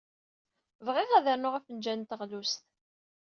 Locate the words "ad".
1.17-1.27